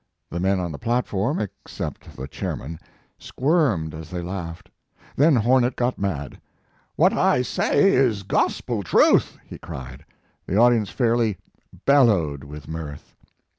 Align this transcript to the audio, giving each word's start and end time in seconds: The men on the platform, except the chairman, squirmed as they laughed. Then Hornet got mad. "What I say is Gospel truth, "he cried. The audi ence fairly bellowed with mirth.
The 0.31 0.39
men 0.39 0.59
on 0.59 0.71
the 0.71 0.79
platform, 0.79 1.37
except 1.39 2.17
the 2.17 2.27
chairman, 2.27 2.79
squirmed 3.19 3.93
as 3.93 4.09
they 4.09 4.23
laughed. 4.23 4.71
Then 5.15 5.35
Hornet 5.35 5.75
got 5.75 5.99
mad. 5.99 6.41
"What 6.95 7.13
I 7.13 7.43
say 7.43 7.91
is 7.93 8.23
Gospel 8.23 8.81
truth, 8.81 9.37
"he 9.45 9.59
cried. 9.59 10.03
The 10.47 10.57
audi 10.57 10.77
ence 10.77 10.89
fairly 10.89 11.37
bellowed 11.85 12.43
with 12.43 12.67
mirth. 12.67 13.13